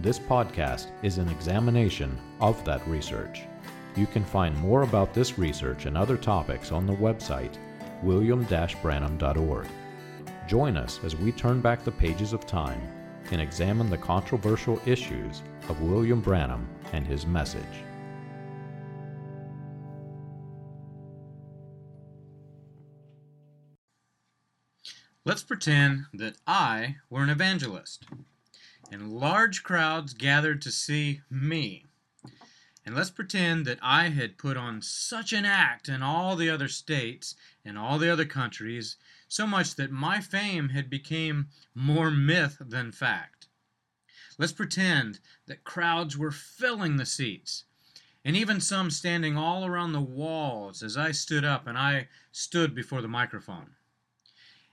This 0.00 0.18
podcast 0.18 0.88
is 1.02 1.18
an 1.18 1.28
examination 1.28 2.18
of 2.40 2.62
that 2.64 2.86
research. 2.86 3.42
You 3.96 4.06
can 4.06 4.24
find 4.24 4.56
more 4.58 4.82
about 4.82 5.14
this 5.14 5.38
research 5.38 5.86
and 5.86 5.96
other 5.96 6.16
topics 6.16 6.72
on 6.72 6.86
the 6.86 6.94
website 6.94 7.56
william-branham.org. 8.02 9.66
Join 10.46 10.76
us 10.76 11.00
as 11.04 11.16
we 11.16 11.32
turn 11.32 11.60
back 11.60 11.84
the 11.84 11.92
pages 11.92 12.32
of 12.32 12.44
time 12.44 12.80
and 13.30 13.40
examine 13.40 13.88
the 13.88 13.96
controversial 13.96 14.80
issues 14.84 15.42
of 15.68 15.80
William 15.80 16.20
Branham 16.20 16.68
and 16.92 17.06
his 17.06 17.24
message. 17.24 17.62
Let's 25.24 25.42
pretend 25.42 26.04
that 26.12 26.34
I 26.46 26.96
were 27.08 27.22
an 27.22 27.30
evangelist, 27.30 28.04
and 28.94 29.12
large 29.12 29.64
crowds 29.64 30.14
gathered 30.14 30.62
to 30.62 30.70
see 30.70 31.20
me. 31.28 31.84
And 32.86 32.94
let's 32.94 33.10
pretend 33.10 33.66
that 33.66 33.80
I 33.82 34.10
had 34.10 34.38
put 34.38 34.56
on 34.56 34.82
such 34.82 35.32
an 35.32 35.44
act 35.44 35.88
in 35.88 36.00
all 36.00 36.36
the 36.36 36.48
other 36.48 36.68
states 36.68 37.34
and 37.64 37.76
all 37.76 37.98
the 37.98 38.08
other 38.08 38.24
countries, 38.24 38.96
so 39.26 39.48
much 39.48 39.74
that 39.74 39.90
my 39.90 40.20
fame 40.20 40.68
had 40.68 40.88
become 40.88 41.48
more 41.74 42.08
myth 42.08 42.58
than 42.60 42.92
fact. 42.92 43.48
Let's 44.38 44.52
pretend 44.52 45.18
that 45.46 45.64
crowds 45.64 46.16
were 46.16 46.30
filling 46.30 46.96
the 46.96 47.04
seats, 47.04 47.64
and 48.24 48.36
even 48.36 48.60
some 48.60 48.92
standing 48.92 49.36
all 49.36 49.66
around 49.66 49.92
the 49.92 50.00
walls 50.00 50.84
as 50.84 50.96
I 50.96 51.10
stood 51.10 51.44
up 51.44 51.66
and 51.66 51.76
I 51.76 52.06
stood 52.30 52.76
before 52.76 53.02
the 53.02 53.08
microphone. 53.08 53.70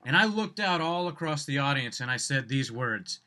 And 0.06 0.16
I 0.16 0.26
looked 0.26 0.60
out 0.60 0.80
all 0.80 1.08
across 1.08 1.44
the 1.44 1.58
audience 1.58 2.00
and 2.00 2.12
I 2.12 2.18
said 2.18 2.50
these 2.50 2.72
words 2.72 3.20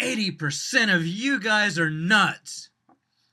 80% 0.00 0.94
of 0.94 1.06
you 1.06 1.38
guys 1.38 1.78
are 1.78 1.90
nuts. 1.90 2.70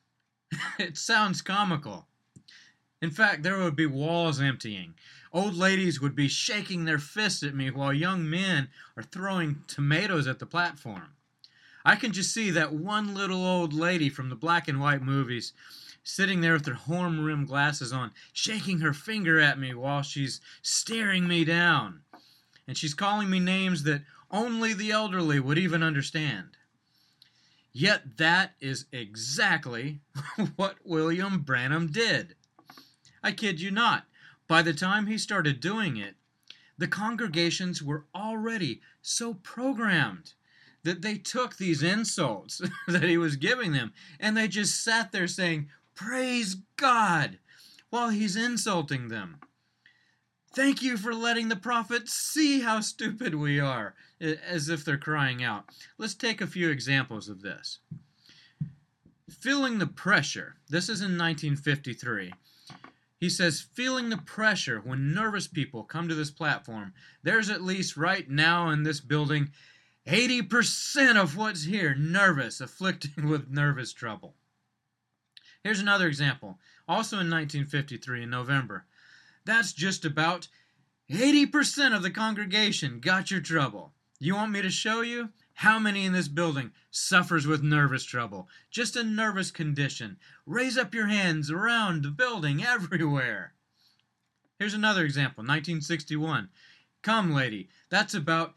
it 0.79 0.97
sounds 0.97 1.41
comical. 1.41 2.07
In 3.01 3.09
fact, 3.11 3.43
there 3.43 3.57
would 3.57 3.75
be 3.75 3.87
walls 3.87 4.39
emptying. 4.39 4.93
Old 5.33 5.55
ladies 5.55 6.01
would 6.01 6.15
be 6.15 6.27
shaking 6.27 6.85
their 6.85 6.99
fists 6.99 7.41
at 7.41 7.55
me 7.55 7.71
while 7.71 7.93
young 7.93 8.29
men 8.29 8.69
are 8.95 9.03
throwing 9.03 9.63
tomatoes 9.67 10.27
at 10.27 10.39
the 10.39 10.45
platform. 10.45 11.13
I 11.83 11.95
can 11.95 12.11
just 12.11 12.33
see 12.33 12.51
that 12.51 12.73
one 12.73 13.15
little 13.15 13.43
old 13.43 13.73
lady 13.73 14.09
from 14.09 14.29
the 14.29 14.35
black 14.35 14.67
and 14.67 14.79
white 14.79 15.01
movies 15.01 15.53
sitting 16.03 16.41
there 16.41 16.53
with 16.53 16.65
her 16.65 16.73
horn 16.73 17.23
rimmed 17.23 17.47
glasses 17.47 17.93
on, 17.93 18.11
shaking 18.33 18.79
her 18.79 18.93
finger 18.93 19.39
at 19.39 19.57
me 19.57 19.73
while 19.73 20.01
she's 20.01 20.41
staring 20.61 21.27
me 21.27 21.43
down 21.45 22.01
and 22.67 22.77
she's 22.77 22.93
calling 22.93 23.29
me 23.29 23.39
names 23.39 23.83
that 23.83 24.01
only 24.31 24.73
the 24.73 24.91
elderly 24.91 25.39
would 25.39 25.57
even 25.57 25.83
understand. 25.83 26.57
Yet 27.73 28.17
that 28.17 28.53
is 28.59 28.85
exactly 28.91 30.01
what 30.55 30.77
William 30.83 31.41
Branham 31.41 31.87
did. 31.87 32.35
I 33.23 33.31
kid 33.31 33.61
you 33.61 33.71
not. 33.71 34.05
By 34.47 34.61
the 34.61 34.73
time 34.73 35.07
he 35.07 35.17
started 35.17 35.59
doing 35.59 35.97
it, 35.97 36.15
the 36.77 36.87
congregations 36.87 37.81
were 37.81 38.05
already 38.15 38.81
so 39.01 39.35
programmed 39.35 40.33
that 40.83 41.01
they 41.01 41.17
took 41.17 41.55
these 41.55 41.83
insults 41.83 42.61
that 42.87 43.03
he 43.03 43.17
was 43.17 43.35
giving 43.35 43.71
them 43.71 43.93
and 44.19 44.35
they 44.35 44.47
just 44.47 44.83
sat 44.83 45.11
there 45.11 45.27
saying, 45.27 45.69
Praise 45.93 46.55
God, 46.77 47.37
while 47.89 48.09
he's 48.09 48.35
insulting 48.35 49.09
them. 49.09 49.39
Thank 50.53 50.81
you 50.81 50.97
for 50.97 51.13
letting 51.13 51.47
the 51.47 51.55
prophet 51.55 52.09
see 52.09 52.59
how 52.59 52.81
stupid 52.81 53.35
we 53.35 53.59
are, 53.59 53.93
as 54.19 54.67
if 54.67 54.83
they're 54.83 54.97
crying 54.97 55.41
out. 55.41 55.65
Let's 55.97 56.13
take 56.13 56.41
a 56.41 56.47
few 56.47 56.69
examples 56.69 57.29
of 57.29 57.41
this. 57.41 57.79
Feeling 59.29 59.79
the 59.79 59.87
pressure. 59.87 60.55
This 60.69 60.89
is 60.89 60.99
in 60.99 61.17
1953. 61.17 62.33
He 63.17 63.29
says, 63.29 63.65
feeling 63.73 64.09
the 64.09 64.17
pressure 64.17 64.81
when 64.83 65.13
nervous 65.13 65.47
people 65.47 65.83
come 65.83 66.09
to 66.09 66.15
this 66.15 66.31
platform. 66.31 66.93
There's 67.23 67.49
at 67.49 67.61
least 67.61 67.95
right 67.95 68.29
now 68.29 68.69
in 68.71 68.83
this 68.83 68.99
building 68.99 69.51
80% 70.05 71.21
of 71.21 71.37
what's 71.37 71.63
here 71.63 71.95
nervous, 71.95 72.59
afflicted 72.59 73.23
with 73.23 73.49
nervous 73.49 73.93
trouble. 73.93 74.35
Here's 75.63 75.79
another 75.79 76.07
example, 76.07 76.59
also 76.87 77.17
in 77.17 77.29
1953 77.29 78.23
in 78.23 78.29
November. 78.29 78.85
That's 79.45 79.73
just 79.73 80.05
about 80.05 80.47
80% 81.09 81.95
of 81.95 82.03
the 82.03 82.11
congregation 82.11 82.99
got 82.99 83.31
your 83.31 83.41
trouble. 83.41 83.93
You 84.19 84.35
want 84.35 84.51
me 84.51 84.61
to 84.61 84.69
show 84.69 85.01
you? 85.01 85.29
How 85.55 85.77
many 85.77 86.05
in 86.05 86.13
this 86.13 86.27
building 86.27 86.71
suffers 86.89 87.45
with 87.45 87.61
nervous 87.61 88.03
trouble? 88.03 88.47
Just 88.69 88.95
a 88.95 89.03
nervous 89.03 89.51
condition. 89.51 90.17
Raise 90.45 90.77
up 90.77 90.93
your 90.93 91.07
hands 91.07 91.51
around 91.51 92.03
the 92.03 92.11
building 92.11 92.63
everywhere. 92.65 93.53
Here's 94.57 94.73
another 94.73 95.03
example 95.03 95.41
1961. 95.41 96.49
Come, 97.01 97.33
lady, 97.33 97.69
that's 97.89 98.13
about 98.13 98.53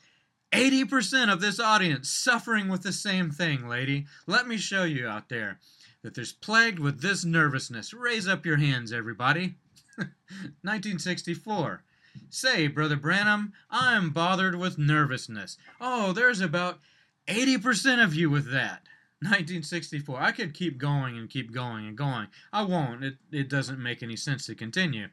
80% 0.53 1.33
of 1.33 1.41
this 1.41 1.59
audience 1.59 2.09
suffering 2.09 2.69
with 2.69 2.83
the 2.83 2.93
same 2.93 3.31
thing, 3.31 3.67
lady. 3.67 4.07
Let 4.27 4.47
me 4.47 4.57
show 4.57 4.85
you 4.85 5.09
out 5.09 5.29
there 5.29 5.59
that 6.03 6.15
there's 6.15 6.33
plagued 6.33 6.79
with 6.79 7.01
this 7.01 7.25
nervousness. 7.25 7.93
Raise 7.93 8.29
up 8.29 8.47
your 8.47 8.59
hands, 8.59 8.93
everybody. 8.93 9.57
1964. 10.63 11.83
Say, 12.31 12.69
Brother 12.69 12.97
Branham, 12.97 13.53
I'm 13.71 14.11
bothered 14.11 14.55
with 14.55 14.79
nervousness. 14.79 15.59
Oh, 15.81 16.13
there's 16.13 16.41
about 16.41 16.81
80% 17.27 18.03
of 18.03 18.15
you 18.15 18.31
with 18.31 18.51
that. 18.53 18.83
1964. 19.21 20.21
I 20.21 20.33
could 20.33 20.55
keep 20.55 20.79
going 20.79 21.17
and 21.17 21.31
keep 21.31 21.53
going 21.53 21.87
and 21.87 21.97
going. 21.97 22.29
I 22.53 22.63
won't. 22.63 23.03
It, 23.03 23.17
it 23.33 23.49
doesn't 23.49 23.83
make 23.83 24.03
any 24.03 24.17
sense 24.17 24.47
to 24.47 24.55
continue. 24.55 25.09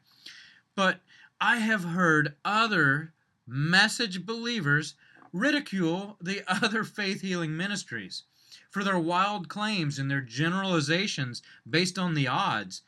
But 0.76 1.00
I 1.40 1.58
have 1.58 1.84
heard 1.84 2.36
other 2.44 3.14
message 3.48 4.26
believers 4.26 4.96
ridicule 5.34 6.18
the 6.22 6.44
other 6.48 6.84
faith 6.84 7.22
healing 7.22 7.56
ministries 7.56 8.24
for 8.70 8.84
their 8.84 9.00
wild 9.00 9.48
claims 9.48 9.98
and 9.98 10.10
their 10.10 10.22
generalizations 10.22 11.42
based 11.70 11.98
on 11.98 12.14
the 12.14 12.28
odds. 12.28 12.82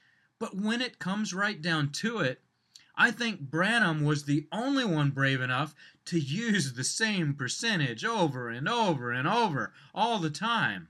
But 0.43 0.57
when 0.57 0.81
it 0.81 0.99
comes 0.99 1.33
right 1.33 1.61
down 1.61 1.91
to 1.91 2.19
it, 2.19 2.41
I 2.97 3.11
think 3.11 3.49
Branham 3.49 4.03
was 4.03 4.25
the 4.25 4.45
only 4.51 4.83
one 4.83 5.11
brave 5.11 5.39
enough 5.39 5.73
to 6.07 6.19
use 6.19 6.73
the 6.73 6.83
same 6.83 7.33
percentage 7.33 8.03
over 8.03 8.49
and 8.49 8.67
over 8.67 9.09
and 9.09 9.25
over 9.25 9.71
all 9.95 10.19
the 10.19 10.29
time. 10.29 10.89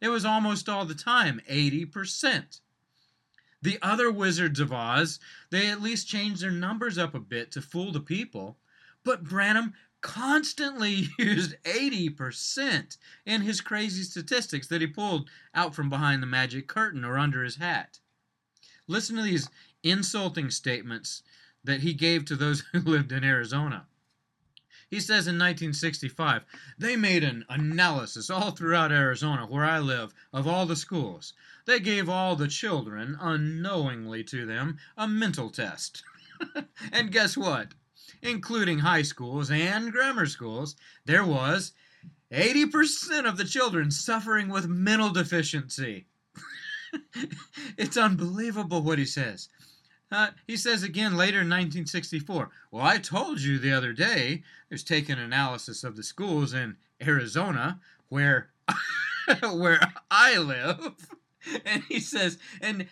It 0.00 0.10
was 0.10 0.24
almost 0.24 0.68
all 0.68 0.84
the 0.84 0.94
time 0.94 1.40
80%. 1.50 2.60
The 3.60 3.80
other 3.82 4.08
Wizards 4.08 4.60
of 4.60 4.72
Oz, 4.72 5.18
they 5.50 5.66
at 5.66 5.82
least 5.82 6.06
changed 6.06 6.40
their 6.40 6.52
numbers 6.52 6.96
up 6.96 7.12
a 7.12 7.18
bit 7.18 7.50
to 7.50 7.62
fool 7.62 7.90
the 7.90 7.98
people, 7.98 8.56
but 9.02 9.24
Branham 9.24 9.74
constantly 10.00 11.08
used 11.18 11.56
80% 11.64 12.98
in 13.24 13.40
his 13.40 13.60
crazy 13.60 14.04
statistics 14.04 14.68
that 14.68 14.80
he 14.80 14.86
pulled 14.86 15.28
out 15.52 15.74
from 15.74 15.90
behind 15.90 16.22
the 16.22 16.28
magic 16.28 16.68
curtain 16.68 17.04
or 17.04 17.18
under 17.18 17.42
his 17.42 17.56
hat. 17.56 17.98
Listen 18.88 19.16
to 19.16 19.22
these 19.22 19.48
insulting 19.82 20.50
statements 20.50 21.22
that 21.64 21.80
he 21.80 21.92
gave 21.92 22.24
to 22.26 22.36
those 22.36 22.60
who 22.72 22.80
lived 22.80 23.12
in 23.12 23.24
Arizona. 23.24 23.86
He 24.88 25.00
says 25.00 25.26
in 25.26 25.34
1965, 25.34 26.44
they 26.78 26.94
made 26.94 27.24
an 27.24 27.44
analysis 27.48 28.30
all 28.30 28.52
throughout 28.52 28.92
Arizona, 28.92 29.44
where 29.44 29.64
I 29.64 29.80
live, 29.80 30.14
of 30.32 30.46
all 30.46 30.64
the 30.64 30.76
schools. 30.76 31.32
They 31.64 31.80
gave 31.80 32.08
all 32.08 32.36
the 32.36 32.46
children, 32.46 33.18
unknowingly 33.20 34.22
to 34.24 34.46
them, 34.46 34.78
a 34.96 35.08
mental 35.08 35.50
test. 35.50 36.04
and 36.92 37.10
guess 37.10 37.36
what? 37.36 37.74
Including 38.22 38.78
high 38.78 39.02
schools 39.02 39.50
and 39.50 39.90
grammar 39.90 40.26
schools, 40.26 40.76
there 41.04 41.24
was 41.24 41.72
80% 42.30 43.28
of 43.28 43.36
the 43.36 43.44
children 43.44 43.90
suffering 43.90 44.48
with 44.48 44.68
mental 44.68 45.10
deficiency. 45.10 46.06
it's 47.78 47.96
unbelievable 47.96 48.82
what 48.82 48.98
he 48.98 49.04
says. 49.04 49.48
Uh, 50.10 50.28
he 50.46 50.56
says 50.56 50.82
again 50.82 51.16
later 51.16 51.40
in 51.40 51.48
1964, 51.48 52.50
Well, 52.70 52.84
I 52.84 52.98
told 52.98 53.40
you 53.40 53.58
the 53.58 53.72
other 53.72 53.92
day, 53.92 54.42
there's 54.68 54.84
taken 54.84 55.18
analysis 55.18 55.82
of 55.82 55.96
the 55.96 56.02
schools 56.02 56.54
in 56.54 56.76
Arizona 57.02 57.80
where, 58.08 58.50
where 59.52 59.80
I 60.10 60.38
live. 60.38 60.96
And 61.64 61.84
he 61.84 62.00
says, 62.00 62.38
and 62.60 62.88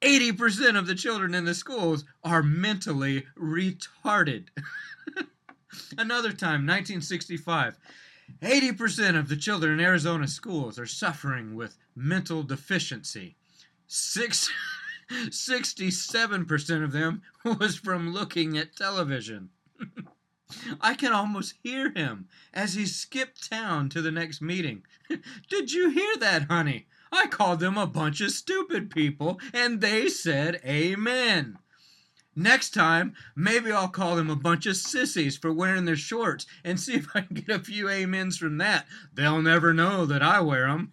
80% 0.00 0.78
of 0.78 0.86
the 0.86 0.94
children 0.94 1.34
in 1.34 1.44
the 1.44 1.54
schools 1.54 2.06
are 2.24 2.42
mentally 2.42 3.26
retarded. 3.38 4.46
Another 5.98 6.32
time, 6.32 6.66
1965, 6.66 7.76
80% 8.40 9.18
of 9.18 9.28
the 9.28 9.36
children 9.36 9.74
in 9.74 9.84
Arizona 9.84 10.28
schools 10.28 10.78
are 10.78 10.86
suffering 10.86 11.54
with 11.54 11.76
mental 11.94 12.42
deficiency. 12.42 13.36
Six. 13.88 14.50
67% 15.10 16.84
of 16.84 16.92
them 16.92 17.22
was 17.58 17.76
from 17.76 18.12
looking 18.12 18.58
at 18.58 18.76
television. 18.76 19.48
I 20.80 20.94
can 20.94 21.12
almost 21.12 21.54
hear 21.62 21.92
him 21.92 22.28
as 22.52 22.74
he 22.74 22.86
skipped 22.86 23.50
town 23.50 23.88
to 23.90 24.02
the 24.02 24.10
next 24.10 24.40
meeting. 24.40 24.82
Did 25.48 25.72
you 25.72 25.90
hear 25.90 26.16
that, 26.18 26.44
honey? 26.44 26.86
I 27.10 27.26
called 27.26 27.60
them 27.60 27.78
a 27.78 27.86
bunch 27.86 28.20
of 28.20 28.32
stupid 28.32 28.90
people, 28.90 29.40
and 29.54 29.80
they 29.80 30.08
said 30.08 30.60
amen. 30.64 31.58
Next 32.36 32.70
time, 32.70 33.14
maybe 33.34 33.72
I'll 33.72 33.88
call 33.88 34.14
them 34.14 34.30
a 34.30 34.36
bunch 34.36 34.66
of 34.66 34.76
sissies 34.76 35.36
for 35.36 35.52
wearing 35.52 35.86
their 35.86 35.96
shorts 35.96 36.46
and 36.62 36.78
see 36.78 36.94
if 36.94 37.08
I 37.14 37.22
can 37.22 37.36
get 37.36 37.48
a 37.48 37.58
few 37.58 37.88
amens 37.88 38.36
from 38.36 38.58
that. 38.58 38.86
They'll 39.12 39.42
never 39.42 39.74
know 39.74 40.06
that 40.06 40.22
I 40.22 40.40
wear 40.40 40.68
them. 40.68 40.92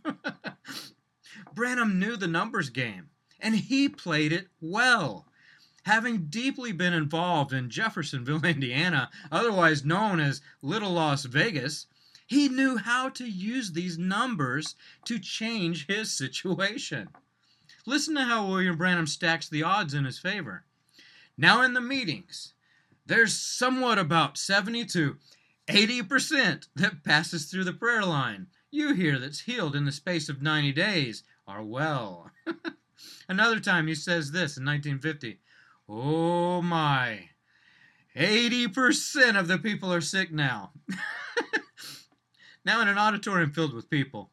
Branham 1.56 2.00
knew 2.00 2.18
the 2.18 2.28
numbers 2.28 2.70
game 2.70 3.10
and 3.40 3.56
he 3.56 3.90
played 3.90 4.32
it 4.32 4.48
well. 4.62 5.28
Having 5.84 6.28
deeply 6.28 6.72
been 6.72 6.94
involved 6.94 7.54
in 7.54 7.70
Jeffersonville, 7.70 8.44
Indiana, 8.46 9.10
otherwise 9.32 9.86
known 9.86 10.20
as 10.20 10.42
Little 10.62 10.94
Las 10.94 11.26
Vegas, 11.26 11.86
he 12.26 12.50
knew 12.50 12.78
how 12.78 13.10
to 13.10 13.26
use 13.26 13.72
these 13.72 13.98
numbers 13.98 14.76
to 15.06 15.20
change 15.20 15.86
his 15.88 16.12
situation. 16.18 17.10
Listen 17.86 18.16
to 18.16 18.24
how 18.24 18.48
William 18.48 18.78
Branham 18.78 19.06
stacks 19.06 19.48
the 19.48 19.62
odds 19.62 19.94
in 19.94 20.06
his 20.06 20.18
favor. 20.18 20.66
Now, 21.38 21.62
in 21.62 21.74
the 21.74 21.82
meetings, 21.82 22.54
there's 23.06 23.38
somewhat 23.38 24.00
about 24.00 24.38
70 24.38 24.86
to 24.86 25.18
80% 25.68 26.68
that 26.76 27.04
passes 27.04 27.46
through 27.46 27.66
the 27.66 27.74
prayer 27.74 28.06
line. 28.06 28.48
You 28.72 28.96
hear 28.96 29.20
that's 29.20 29.42
healed 29.42 29.76
in 29.76 29.86
the 29.86 29.92
space 29.92 30.30
of 30.30 30.42
90 30.42 30.72
days 30.72 31.24
are 31.48 31.64
well. 31.64 32.32
Another 33.30 33.60
time 33.60 33.88
he 33.88 33.96
says 33.96 34.32
this 34.32 34.58
in 34.58 34.66
1950 34.66 35.40
Oh 35.88 36.62
my, 36.62 37.30
80% 38.16 39.38
of 39.38 39.48
the 39.48 39.60
people 39.60 39.94
are 39.94 40.02
sick 40.02 40.32
now. 40.32 40.72
now, 42.66 42.82
in 42.82 42.88
an 42.88 42.98
auditorium 42.98 43.52
filled 43.52 43.74
with 43.74 43.90
people, 43.90 44.32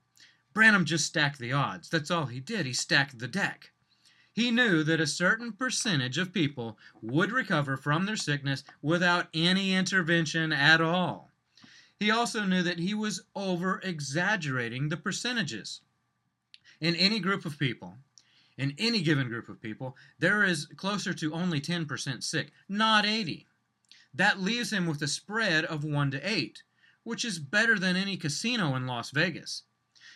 Branham 0.55 0.85
just 0.85 1.07
stacked 1.07 1.39
the 1.39 1.53
odds. 1.53 1.89
That's 1.89 2.11
all 2.11 2.27
he 2.27 2.41
did. 2.41 2.65
He 2.65 2.73
stacked 2.73 3.19
the 3.19 3.29
deck. 3.29 3.73
He 4.33 4.51
knew 4.51 4.83
that 4.85 5.01
a 5.01 5.07
certain 5.07 5.53
percentage 5.53 6.17
of 6.17 6.33
people 6.33 6.79
would 7.03 7.33
recover 7.33 7.77
from 7.77 8.07
their 8.07 8.17
sickness 8.17 8.65
without 8.81 9.29
any 9.35 9.75
intervention 9.75 10.53
at 10.53 10.81
all. 10.81 11.31
He 11.99 12.11
also 12.11 12.45
knew 12.45 12.63
that 12.63 12.79
he 12.79 12.95
was 12.95 13.23
over 13.35 13.79
exaggerating 13.85 14.89
the 14.89 14.97
percentages. 14.97 15.83
In 16.83 16.97
any 16.97 17.21
group 17.21 17.45
of 17.45 17.61
people, 17.61 17.95
in 18.59 18.75
any 18.77 19.03
given 19.03 19.29
group 19.29 19.49
of 19.49 19.63
people, 19.63 19.97
there 20.19 20.43
is 20.43 20.67
closer 20.77 21.15
to 21.15 21.33
only 21.33 21.61
10% 21.61 22.25
sick, 22.25 22.51
not 22.69 23.07
80. 23.07 23.47
That 24.13 24.41
leaves 24.41 24.73
him 24.73 24.87
with 24.87 25.01
a 25.01 25.07
spread 25.07 25.65
of 25.65 25.85
1 25.85 26.11
to 26.11 26.29
8, 26.29 26.65
which 27.05 27.25
is 27.25 27.39
better 27.39 27.79
than 27.79 27.95
any 27.95 28.17
casino 28.17 28.75
in 28.75 28.89
Las 28.89 29.13
Vegas. 29.13 29.63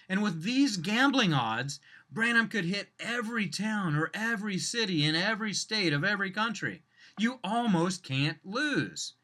And 0.08 0.24
with 0.24 0.42
these 0.42 0.76
gambling 0.76 1.32
odds, 1.32 1.78
Branham 2.10 2.48
could 2.48 2.64
hit 2.64 2.88
every 2.98 3.46
town 3.46 3.94
or 3.94 4.10
every 4.12 4.58
city 4.58 5.04
in 5.04 5.14
every 5.14 5.54
state 5.54 5.92
of 5.92 6.02
every 6.02 6.32
country. 6.32 6.82
You 7.16 7.38
almost 7.44 8.02
can't 8.02 8.38
lose. 8.44 9.14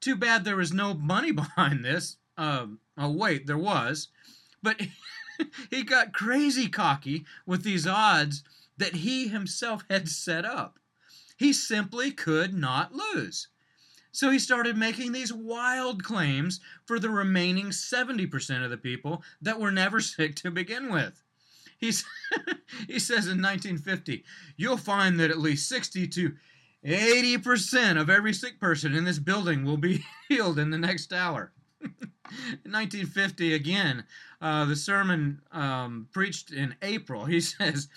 Too 0.00 0.16
bad 0.16 0.44
there 0.44 0.56
was 0.56 0.72
no 0.72 0.94
money 0.94 1.32
behind 1.42 1.84
this. 1.84 2.16
Uh, 2.38 2.68
oh, 2.96 3.10
wait, 3.10 3.46
there 3.46 3.58
was. 3.58 4.08
But 4.62 4.80
he 5.70 5.82
got 5.82 6.12
crazy 6.12 6.68
cocky 6.68 7.24
with 7.46 7.62
these 7.62 7.86
odds 7.86 8.42
that 8.76 8.96
he 8.96 9.28
himself 9.28 9.84
had 9.90 10.08
set 10.08 10.44
up. 10.44 10.78
He 11.36 11.52
simply 11.52 12.10
could 12.10 12.54
not 12.54 12.94
lose. 12.94 13.48
So 14.10 14.30
he 14.30 14.38
started 14.38 14.76
making 14.76 15.12
these 15.12 15.32
wild 15.32 16.02
claims 16.02 16.60
for 16.86 16.98
the 16.98 17.10
remaining 17.10 17.66
70% 17.66 18.64
of 18.64 18.70
the 18.70 18.76
people 18.76 19.22
that 19.40 19.60
were 19.60 19.70
never 19.70 20.00
sick 20.00 20.34
to 20.36 20.50
begin 20.50 20.90
with. 20.90 21.22
He's, 21.78 22.04
he 22.88 22.98
says 22.98 23.26
in 23.26 23.40
1950, 23.40 24.24
you'll 24.56 24.76
find 24.76 25.20
that 25.20 25.30
at 25.30 25.38
least 25.38 25.68
60 25.68 26.08
to 26.08 26.34
80% 26.84 28.00
of 28.00 28.10
every 28.10 28.32
sick 28.32 28.58
person 28.58 28.94
in 28.94 29.04
this 29.04 29.18
building 29.18 29.64
will 29.64 29.76
be 29.76 30.04
healed 30.28 30.58
in 30.58 30.70
the 30.70 30.78
next 30.78 31.12
hour. 31.12 31.52
In 32.64 32.72
1950, 32.72 33.54
again, 33.54 34.04
uh, 34.40 34.64
the 34.64 34.76
sermon 34.76 35.40
um, 35.52 36.08
preached 36.12 36.52
in 36.52 36.74
April, 36.82 37.24
he 37.24 37.40
says, 37.40 37.88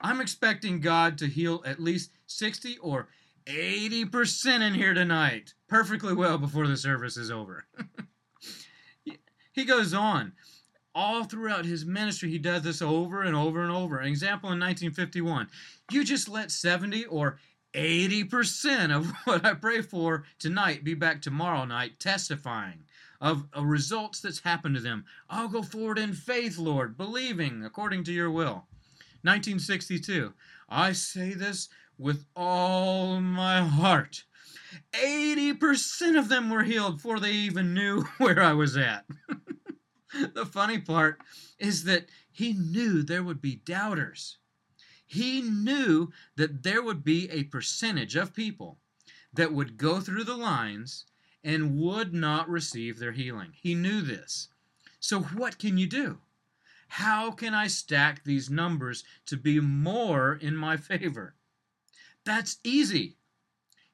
I'm 0.00 0.20
expecting 0.20 0.80
God 0.80 1.18
to 1.18 1.26
heal 1.26 1.62
at 1.64 1.80
least 1.80 2.12
60 2.26 2.78
or 2.78 3.08
80% 3.46 4.60
in 4.60 4.74
here 4.74 4.94
tonight, 4.94 5.54
perfectly 5.68 6.12
well 6.12 6.36
before 6.38 6.66
the 6.66 6.76
service 6.76 7.16
is 7.16 7.30
over. 7.30 7.66
he 9.52 9.64
goes 9.64 9.94
on. 9.94 10.32
All 10.94 11.24
throughout 11.24 11.66
his 11.66 11.84
ministry, 11.84 12.30
he 12.30 12.38
does 12.38 12.62
this 12.62 12.80
over 12.80 13.22
and 13.22 13.36
over 13.36 13.62
and 13.62 13.70
over. 13.70 13.98
An 13.98 14.08
example 14.08 14.48
in 14.48 14.58
1951 14.58 15.48
you 15.90 16.04
just 16.04 16.28
let 16.28 16.50
70 16.50 17.04
or 17.06 17.38
80% 17.74 18.94
of 18.94 19.10
what 19.24 19.44
I 19.44 19.54
pray 19.54 19.82
for 19.82 20.24
tonight 20.38 20.84
be 20.84 20.94
back 20.94 21.22
tomorrow 21.22 21.64
night 21.64 22.00
testifying 22.00 22.84
of 23.20 23.46
results 23.58 24.20
that's 24.20 24.40
happened 24.40 24.74
to 24.76 24.80
them. 24.80 25.04
I'll 25.28 25.48
go 25.48 25.62
forward 25.62 25.98
in 25.98 26.12
faith, 26.12 26.58
Lord, 26.58 26.96
believing 26.96 27.64
according 27.64 28.04
to 28.04 28.12
your 28.12 28.30
will. 28.30 28.66
1962. 29.22 30.32
I 30.68 30.92
say 30.92 31.32
this 31.34 31.68
with 31.98 32.26
all 32.36 33.20
my 33.20 33.62
heart. 33.62 34.24
80% 34.92 36.18
of 36.18 36.28
them 36.28 36.50
were 36.50 36.64
healed 36.64 36.96
before 36.96 37.20
they 37.20 37.32
even 37.32 37.74
knew 37.74 38.02
where 38.18 38.42
I 38.42 38.52
was 38.52 38.76
at. 38.76 39.04
the 40.34 40.46
funny 40.46 40.78
part 40.78 41.20
is 41.58 41.84
that 41.84 42.06
he 42.30 42.52
knew 42.52 43.02
there 43.02 43.22
would 43.22 43.40
be 43.40 43.56
doubters. 43.56 44.38
He 45.06 45.40
knew 45.40 46.10
that 46.36 46.62
there 46.62 46.82
would 46.82 47.04
be 47.04 47.30
a 47.30 47.44
percentage 47.44 48.16
of 48.16 48.34
people 48.34 48.78
that 49.32 49.52
would 49.52 49.76
go 49.76 50.00
through 50.00 50.24
the 50.24 50.36
lines 50.36 51.06
and 51.46 51.78
would 51.78 52.12
not 52.12 52.50
receive 52.50 52.98
their 52.98 53.12
healing. 53.12 53.52
He 53.54 53.76
knew 53.76 54.02
this. 54.02 54.48
So, 54.98 55.20
what 55.20 55.60
can 55.60 55.78
you 55.78 55.86
do? 55.86 56.18
How 56.88 57.30
can 57.30 57.54
I 57.54 57.68
stack 57.68 58.24
these 58.24 58.50
numbers 58.50 59.04
to 59.26 59.36
be 59.36 59.60
more 59.60 60.34
in 60.34 60.56
my 60.56 60.76
favor? 60.76 61.36
That's 62.24 62.58
easy. 62.64 63.16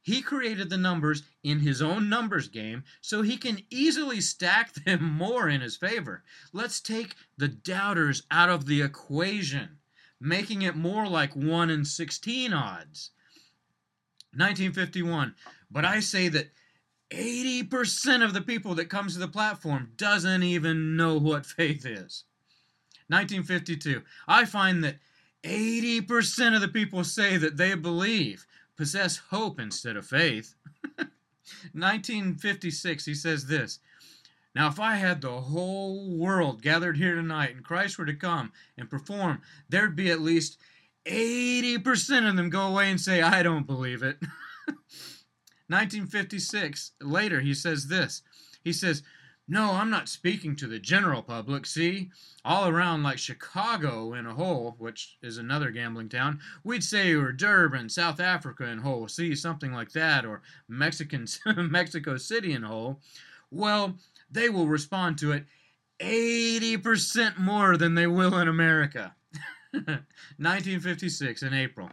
He 0.00 0.23
created 0.23 0.71
the 0.71 0.78
numbers 0.78 1.25
in 1.42 1.61
his 1.61 1.82
own 1.82 2.09
numbers 2.09 2.49
game 2.49 2.85
so 3.02 3.21
he 3.21 3.37
can 3.37 3.61
easily 3.68 4.23
stack 4.23 4.73
them 4.87 5.04
more 5.04 5.47
in 5.47 5.61
his 5.61 5.76
favor. 5.76 6.25
Let's 6.54 6.80
take 6.80 7.16
the 7.37 7.49
doubters 7.49 8.23
out 8.30 8.49
of 8.49 8.64
the 8.64 8.80
equation, 8.80 9.76
making 10.18 10.62
it 10.62 10.75
more 10.75 11.06
like 11.06 11.37
1 11.37 11.68
in 11.68 11.85
16 11.85 12.54
odds. 12.54 13.11
1951. 14.35 15.35
But 15.71 15.85
I 15.85 16.00
say 16.00 16.28
that 16.28 16.50
80% 17.12 18.25
of 18.25 18.33
the 18.33 18.40
people 18.40 18.75
that 18.76 18.88
comes 18.88 19.14
to 19.14 19.21
the 19.21 19.28
platform 19.28 19.92
doesn't 19.97 20.42
even 20.42 20.97
know 20.97 21.19
what 21.19 21.45
faith 21.45 21.85
is. 21.85 22.25
1952. 23.09 24.02
I 24.26 24.45
find 24.47 24.83
that 24.83 24.97
80% 25.45 26.54
of 26.54 26.61
the 26.61 26.69
people 26.69 27.04
say 27.04 27.37
that 27.37 27.57
they 27.57 27.75
believe, 27.75 28.47
possess 28.76 29.19
hope 29.19 29.61
instead 29.61 29.97
of 29.97 30.07
faith. 30.07 30.54
1956, 31.73 33.04
he 33.04 33.14
says 33.14 33.47
this 33.47 33.81
Now, 34.54 34.69
if 34.69 34.81
I 34.81 34.95
had 34.95 35.21
the 35.21 35.40
whole 35.40 36.16
world 36.16 36.62
gathered 36.62 36.97
here 36.97 37.14
tonight 37.14 37.54
and 37.54 37.64
Christ 37.64 37.99
were 37.99 38.07
to 38.07 38.14
come 38.14 38.52
and 38.78 38.88
perform, 38.88 39.42
there'd 39.69 39.97
be 39.97 40.11
at 40.11 40.21
least 40.21 40.59
80% 41.04 42.28
of 42.28 42.37
them 42.37 42.49
go 42.49 42.69
away 42.69 42.90
and 42.90 43.00
say, 43.00 43.21
I 43.21 43.42
don't 43.42 43.66
believe 43.66 44.02
it. 44.02 44.19
1956, 45.69 46.92
later, 47.00 47.40
he 47.40 47.54
says 47.54 47.88
this. 47.88 48.23
He 48.62 48.73
says, 48.73 49.02
No, 49.49 49.73
I'm 49.73 49.90
not 49.90 50.09
speaking 50.09 50.57
to 50.57 50.66
the 50.66 50.78
general 50.78 51.23
public. 51.23 51.66
See, 51.66 52.11
all 52.45 52.69
around 52.69 53.02
like 53.02 53.19
Chicago 53.19 54.14
in 54.14 54.26
a 54.26 54.35
whole, 54.35 54.75
which 54.78 55.16
is 55.23 55.38
another 55.38 55.71
gambling 55.71 56.09
town, 56.09 56.40
we'd 56.64 56.85
say, 56.85 57.12
or 57.12 57.33
Durban, 57.33 57.88
South 57.88 58.21
Africa 58.21 58.64
in 58.64 58.81
a 58.81 58.83
whole, 58.83 59.09
see, 59.09 59.35
something 59.35 59.73
like 59.73 59.92
that, 59.92 60.25
or 60.25 60.42
Mexican, 60.69 61.26
Mexico 61.57 62.16
City 62.16 62.52
in 62.52 62.64
a 62.64 62.69
whole. 62.69 63.00
Well, 63.50 63.97
they 64.31 64.49
will 64.49 64.66
respond 64.66 65.19
to 65.19 65.33
it 65.33 65.45
80% 66.00 67.38
more 67.38 67.76
than 67.76 67.95
they 67.95 68.07
will 68.07 68.37
in 68.38 68.49
America. 68.49 69.14
1956 69.73 71.42
in 71.42 71.54
April. 71.54 71.88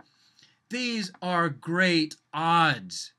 These 0.69 1.11
are 1.21 1.49
great 1.49 2.15
odds. 2.33 3.13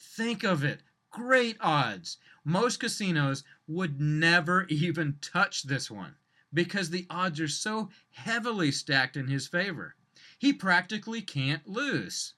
Think 0.00 0.44
of 0.44 0.64
it. 0.64 0.82
Great 1.10 1.58
odds. 1.60 2.16
Most 2.44 2.80
casinos 2.80 3.44
would 3.66 4.00
never 4.00 4.64
even 4.68 5.18
touch 5.20 5.64
this 5.64 5.90
one 5.90 6.16
because 6.52 6.90
the 6.90 7.06
odds 7.10 7.38
are 7.38 7.48
so 7.48 7.90
heavily 8.10 8.72
stacked 8.72 9.16
in 9.16 9.28
his 9.28 9.46
favor. 9.46 9.94
He 10.38 10.52
practically 10.52 11.20
can't 11.20 11.68
lose. 11.68 12.34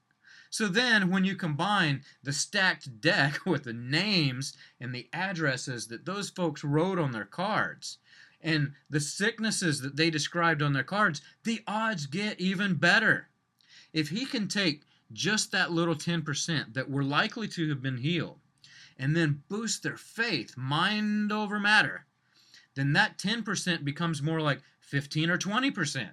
So 0.50 0.68
then, 0.68 1.08
when 1.08 1.24
you 1.24 1.36
combine 1.36 2.04
the 2.22 2.32
stacked 2.32 3.00
deck 3.00 3.40
with 3.46 3.64
the 3.64 3.72
names 3.72 4.54
and 4.80 4.94
the 4.94 5.08
addresses 5.12 5.86
that 5.86 6.04
those 6.04 6.30
folks 6.30 6.64
wrote 6.64 6.98
on 6.98 7.12
their 7.12 7.24
cards, 7.24 7.98
and 8.40 8.74
the 8.90 9.00
sicknesses 9.00 9.80
that 9.82 9.96
they 9.96 10.10
described 10.10 10.62
on 10.62 10.72
their 10.72 10.82
cards, 10.82 11.22
the 11.44 11.62
odds 11.66 12.06
get 12.06 12.40
even 12.40 12.74
better. 12.74 13.28
If 13.92 14.08
he 14.08 14.26
can 14.26 14.48
take 14.48 14.82
just 15.12 15.52
that 15.52 15.72
little 15.72 15.94
10% 15.94 16.74
that 16.74 16.90
were 16.90 17.04
likely 17.04 17.48
to 17.48 17.68
have 17.68 17.82
been 17.82 17.98
healed 17.98 18.38
and 18.98 19.16
then 19.16 19.42
boost 19.48 19.82
their 19.82 19.96
faith, 19.96 20.56
mind 20.56 21.32
over 21.32 21.58
matter, 21.58 22.06
then 22.74 22.92
that 22.92 23.18
10% 23.18 23.84
becomes 23.84 24.22
more 24.22 24.40
like 24.40 24.60
15 24.80 25.30
or 25.30 25.38
20%. 25.38 26.08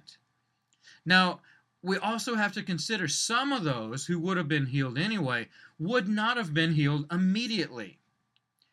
Now, 1.04 1.40
we 1.82 1.96
also 1.96 2.34
have 2.34 2.52
to 2.52 2.62
consider 2.62 3.08
some 3.08 3.52
of 3.52 3.64
those 3.64 4.06
who 4.06 4.18
would 4.18 4.36
have 4.36 4.48
been 4.48 4.66
healed 4.66 4.98
anyway 4.98 5.48
would 5.78 6.08
not 6.08 6.36
have 6.36 6.52
been 6.52 6.74
healed 6.74 7.06
immediately. 7.10 7.98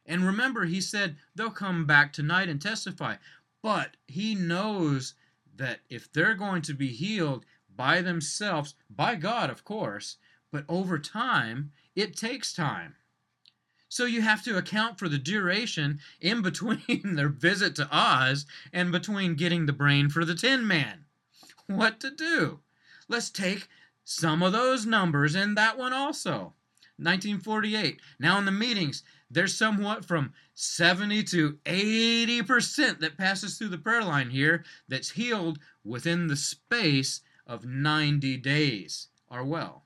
And 0.05 0.25
remember, 0.25 0.65
he 0.65 0.81
said 0.81 1.17
they'll 1.35 1.49
come 1.49 1.85
back 1.85 2.11
tonight 2.11 2.49
and 2.49 2.61
testify. 2.61 3.15
But 3.61 3.97
he 4.07 4.35
knows 4.35 5.13
that 5.55 5.79
if 5.89 6.11
they're 6.11 6.35
going 6.35 6.61
to 6.63 6.73
be 6.73 6.87
healed 6.87 7.45
by 7.77 8.01
themselves, 8.01 8.73
by 8.89 9.15
God, 9.15 9.49
of 9.49 9.63
course, 9.63 10.17
but 10.51 10.65
over 10.67 10.97
time, 10.97 11.71
it 11.95 12.17
takes 12.17 12.51
time. 12.51 12.95
So 13.89 14.05
you 14.05 14.21
have 14.21 14.43
to 14.43 14.57
account 14.57 14.99
for 14.99 15.07
the 15.07 15.17
duration 15.17 15.99
in 16.19 16.41
between 16.49 17.15
their 17.15 17.29
visit 17.29 17.75
to 17.75 17.87
Oz 17.91 18.45
and 18.73 18.91
between 18.91 19.35
getting 19.35 19.65
the 19.65 19.73
brain 19.73 20.09
for 20.09 20.25
the 20.25 20.35
Tin 20.35 20.67
Man. 20.67 21.05
What 21.67 21.99
to 22.01 22.11
do? 22.11 22.59
Let's 23.07 23.29
take 23.29 23.69
some 24.03 24.43
of 24.43 24.53
those 24.53 24.85
numbers 24.85 25.35
and 25.35 25.57
that 25.57 25.77
one 25.77 25.93
also. 25.93 26.53
1948. 26.99 28.01
Now 28.19 28.39
in 28.39 28.45
the 28.45 28.51
meetings, 28.51 29.03
there's 29.29 29.55
somewhat 29.55 30.03
from 30.03 30.33
70 30.55 31.23
to 31.25 31.53
80% 31.65 32.99
that 32.99 33.17
passes 33.17 33.57
through 33.57 33.69
the 33.69 33.77
prayer 33.77 34.03
line 34.03 34.31
here 34.31 34.63
that's 34.87 35.11
healed 35.11 35.59
within 35.83 36.27
the 36.27 36.35
space 36.35 37.21
of 37.47 37.65
90 37.65 38.37
days 38.37 39.07
are 39.29 39.43
well. 39.43 39.85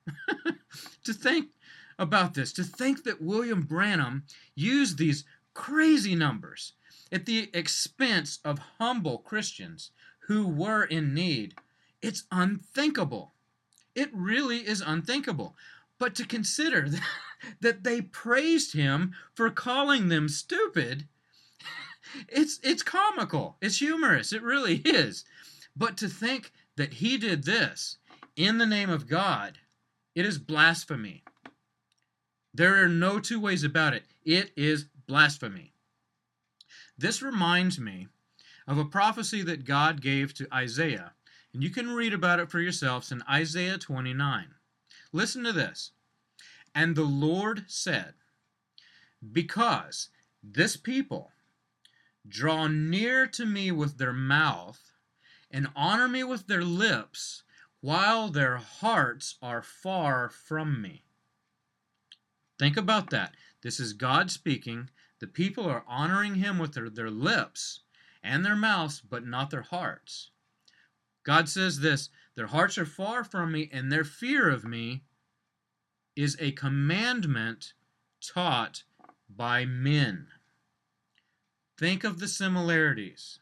to 1.04 1.14
think 1.14 1.50
about 1.98 2.34
this, 2.34 2.52
to 2.54 2.64
think 2.64 3.04
that 3.04 3.22
William 3.22 3.62
Branham 3.62 4.24
used 4.56 4.98
these 4.98 5.24
crazy 5.54 6.16
numbers 6.16 6.74
at 7.12 7.26
the 7.26 7.50
expense 7.54 8.40
of 8.44 8.60
humble 8.80 9.20
Christians 9.20 9.92
who 10.28 10.48
were 10.48 10.84
in 10.84 11.14
need 11.14 11.56
it's 12.02 12.24
unthinkable. 12.32 13.34
It 13.94 14.10
really 14.14 14.68
is 14.68 14.82
unthinkable. 14.82 15.56
But 16.00 16.16
to 16.16 16.26
consider 16.26 16.90
that, 17.62 17.84
they 17.84 18.02
praised 18.02 18.74
him 18.74 19.14
for 19.36 19.50
calling 19.52 20.08
them 20.10 20.28
stupid, 20.28 21.08
it's 22.28 22.60
it's 22.64 22.84
comical. 22.84 23.58
It's 23.62 23.78
humorous. 23.78 24.34
It 24.34 24.42
really 24.42 24.78
is. 24.78 25.26
But 25.76 25.98
to 25.98 26.08
think 26.08 26.52
that 26.82 26.94
he 26.94 27.16
did 27.16 27.44
this 27.44 27.98
in 28.36 28.58
the 28.58 28.66
name 28.66 28.90
of 28.90 29.08
God, 29.08 29.60
it 30.16 30.26
is 30.26 30.40
blasphemy. 30.40 31.24
There 32.56 32.84
are 32.84 32.88
no 32.88 33.20
two 33.20 33.40
ways 33.40 33.64
about 33.64 33.94
it. 33.94 34.06
It 34.26 34.52
is 34.58 34.88
blasphemy. 35.06 35.76
This 36.98 37.22
reminds 37.22 37.80
me 37.80 38.08
of 38.68 38.80
a 38.80 38.86
prophecy 38.86 39.44
that 39.44 39.64
God 39.64 40.02
gave 40.02 40.34
to 40.34 40.48
Isaiah 40.52 41.14
and 41.54 41.62
you 41.62 41.70
can 41.70 41.92
read 41.92 42.16
about 42.16 42.40
it 42.40 42.50
for 42.50 42.60
yourselves 42.60 43.12
in 43.12 43.22
Isaiah 43.30 43.78
29. 43.78 44.48
Listen 45.14 45.44
to 45.44 45.54
this. 45.54 45.92
And 46.74 46.96
the 46.96 47.04
Lord 47.04 47.66
said, 47.68 48.16
Because 49.32 50.10
this 50.42 50.78
people 50.78 51.32
draw 52.28 52.66
near 52.66 53.28
to 53.28 53.46
me 53.46 53.72
with 53.72 54.00
their 54.00 54.14
mouth 54.14 54.91
and 55.52 55.70
honor 55.76 56.08
me 56.08 56.24
with 56.24 56.48
their 56.48 56.64
lips, 56.64 57.44
while 57.82 58.30
their 58.30 58.58
hearts 58.58 59.36
are 59.42 59.62
far 59.62 60.30
from 60.30 60.82
me. 60.82 61.04
Think 62.58 62.78
about 62.78 63.10
that. 63.10 63.36
This 63.62 63.80
is 63.80 63.94
God 63.94 64.32
speaking. 64.32 64.90
The 65.20 65.28
people 65.28 65.66
are 65.66 65.84
honoring 65.88 66.36
him 66.36 66.58
with 66.58 66.74
their, 66.74 66.90
their 66.90 67.10
lips 67.12 67.82
and 68.24 68.46
their 68.46 68.56
mouths, 68.56 69.02
but 69.02 69.26
not 69.26 69.50
their 69.50 69.64
hearts. 69.64 70.32
God 71.24 71.50
says 71.50 71.80
this 71.80 72.10
Their 72.36 72.48
hearts 72.48 72.78
are 72.78 72.86
far 72.86 73.24
from 73.24 73.52
me, 73.52 73.70
and 73.72 73.92
their 73.92 74.04
fear 74.04 74.50
of 74.50 74.64
me 74.64 75.04
is 76.16 76.38
a 76.40 76.52
commandment 76.52 77.74
taught 78.22 78.84
by 79.30 79.66
men. 79.66 80.28
Think 81.78 82.04
of 82.04 82.20
the 82.20 82.28
similarities. 82.28 83.40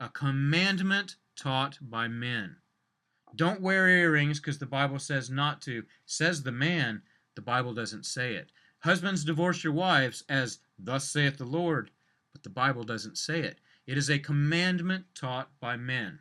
A 0.00 0.08
commandment 0.08 1.16
taught 1.36 1.78
by 1.82 2.08
men. 2.08 2.56
Don't 3.36 3.60
wear 3.60 3.86
earrings 3.86 4.40
because 4.40 4.58
the 4.58 4.66
Bible 4.66 4.98
says 4.98 5.30
not 5.30 5.60
to. 5.62 5.84
Says 6.06 6.42
the 6.42 6.52
man, 6.52 7.02
the 7.34 7.42
Bible 7.42 7.74
doesn't 7.74 8.06
say 8.06 8.34
it. 8.34 8.50
Husbands, 8.80 9.24
divorce 9.24 9.62
your 9.62 9.74
wives 9.74 10.24
as 10.28 10.58
thus 10.78 11.08
saith 11.10 11.36
the 11.36 11.44
Lord, 11.44 11.90
but 12.32 12.42
the 12.42 12.48
Bible 12.48 12.82
doesn't 12.82 13.18
say 13.18 13.40
it. 13.40 13.60
It 13.86 13.98
is 13.98 14.08
a 14.08 14.18
commandment 14.18 15.04
taught 15.14 15.50
by 15.60 15.76
men. 15.76 16.20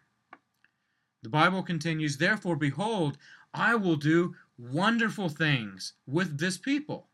The 1.24 1.30
Bible 1.30 1.64
continues, 1.64 2.18
Therefore, 2.18 2.56
behold, 2.56 3.18
I 3.54 3.76
will 3.76 3.96
do 3.96 4.36
wonderful 4.58 5.30
things 5.30 5.94
with 6.06 6.38
this 6.38 6.58
people. 6.58 7.08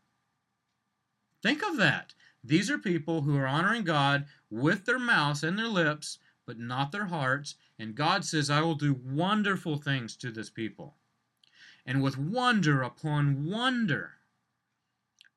Think 1.42 1.62
of 1.62 1.76
that. 1.76 2.14
These 2.42 2.70
are 2.70 2.78
people 2.78 3.22
who 3.22 3.36
are 3.36 3.46
honoring 3.46 3.84
God 3.84 4.26
with 4.50 4.84
their 4.84 4.98
mouths 4.98 5.44
and 5.44 5.58
their 5.58 5.68
lips, 5.68 6.18
but 6.46 6.58
not 6.58 6.92
their 6.92 7.06
hearts. 7.06 7.56
And 7.78 7.94
God 7.94 8.24
says, 8.24 8.48
I 8.48 8.62
will 8.62 8.74
do 8.74 8.94
wonderful 8.94 9.76
things 9.76 10.16
to 10.16 10.30
this 10.30 10.48
people. 10.48 10.94
And 11.84 12.02
with 12.02 12.16
wonder 12.16 12.82
upon 12.82 13.50
wonder. 13.50 14.12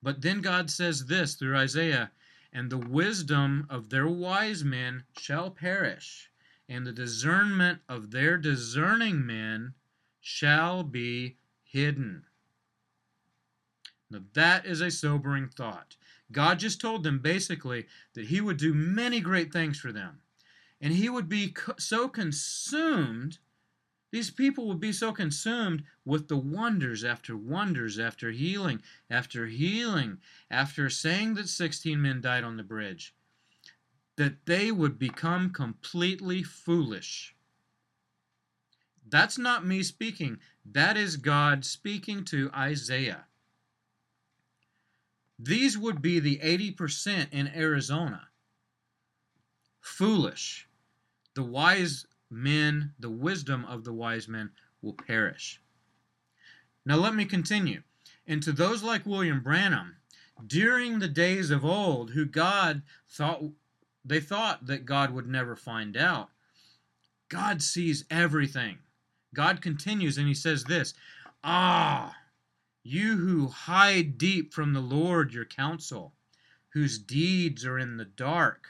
But 0.02 0.22
then 0.22 0.42
God 0.42 0.70
says 0.70 1.08
this 1.08 1.36
through 1.36 1.58
Isaiah, 1.58 2.12
and 2.54 2.70
the 2.70 2.78
wisdom 2.78 3.68
of 3.70 3.90
their 3.90 4.08
wise 4.08 4.64
men 4.64 5.04
shall 5.18 5.52
perish 5.52 6.30
and 6.70 6.86
the 6.86 6.94
discernment 6.94 7.80
of 7.90 8.12
their 8.12 8.38
discerning 8.38 9.26
men 9.26 9.74
shall 10.22 10.84
be 10.84 11.36
hidden. 11.64 12.24
Now, 14.12 14.20
that 14.34 14.66
is 14.66 14.80
a 14.80 14.92
sobering 14.92 15.50
thought. 15.50 15.96
God 16.32 16.60
just 16.60 16.80
told 16.80 17.04
them 17.04 17.20
basically 17.20 17.88
that 18.14 18.28
He 18.28 18.40
would 18.40 18.58
do 18.58 18.74
many 18.74 19.20
great 19.20 19.52
things 19.52 19.80
for 19.80 19.92
them. 19.92 20.22
And 20.82 20.94
He 20.94 21.10
would 21.10 21.30
be 21.30 21.56
so 21.78 22.08
consumed, 22.10 23.40
these 24.12 24.32
people 24.32 24.68
would 24.68 24.80
be 24.80 24.94
so 24.94 25.12
consumed 25.12 25.84
with 26.06 26.28
the 26.28 26.38
wonders 26.38 27.04
after 27.04 27.38
wonders, 27.38 28.00
after 28.00 28.32
healing, 28.32 28.82
after 29.10 29.48
healing, 29.48 30.20
after 30.50 30.90
saying 30.90 31.36
that 31.36 31.50
16 31.50 32.02
men 32.02 32.22
died 32.22 32.44
on 32.44 32.58
the 32.58 32.64
bridge, 32.64 33.16
that 34.18 34.46
they 34.46 34.72
would 34.72 34.98
become 35.00 35.52
completely 35.52 36.44
foolish. 36.44 37.36
That's 39.08 39.38
not 39.38 39.66
me 39.66 39.84
speaking. 39.84 40.40
That 40.66 40.98
is 40.98 41.18
God 41.18 41.66
speaking 41.66 42.24
to 42.26 42.52
Isaiah. 42.56 43.26
These 45.40 45.78
would 45.78 46.02
be 46.02 46.20
the 46.20 46.40
80% 46.40 47.28
in 47.32 47.48
Arizona. 47.50 48.30
foolish. 49.82 50.69
The 51.40 51.46
wise 51.46 52.06
men, 52.30 52.96
the 53.00 53.10
wisdom 53.10 53.64
of 53.64 53.86
the 53.86 53.94
wise 53.94 54.28
men 54.28 54.52
will 54.82 54.92
perish. 54.92 55.62
Now 56.86 56.98
let 56.98 57.16
me 57.16 57.24
continue. 57.24 57.84
And 58.28 58.44
to 58.44 58.52
those 58.52 58.84
like 58.84 59.06
William 59.06 59.42
Branham, 59.42 59.96
during 60.46 61.00
the 61.00 61.08
days 61.08 61.50
of 61.50 61.64
old, 61.64 62.12
who 62.12 62.26
God 62.26 62.82
thought 63.08 63.42
they 64.04 64.20
thought 64.20 64.66
that 64.66 64.86
God 64.86 65.12
would 65.12 65.28
never 65.28 65.56
find 65.56 65.96
out, 65.96 66.30
God 67.30 67.62
sees 67.62 68.04
everything. 68.10 68.80
God 69.34 69.62
continues 69.62 70.18
and 70.18 70.28
he 70.28 70.34
says 70.34 70.66
this 70.66 70.94
Ah, 71.42 72.18
you 72.84 73.16
who 73.16 73.48
hide 73.48 74.18
deep 74.18 74.54
from 74.54 74.74
the 74.74 74.82
Lord 74.82 75.34
your 75.34 75.46
counsel, 75.46 76.14
whose 76.74 77.00
deeds 77.00 77.66
are 77.66 77.80
in 77.80 77.96
the 77.96 78.04
dark, 78.04 78.68